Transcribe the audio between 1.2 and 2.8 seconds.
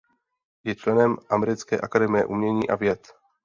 Americké akademie umění a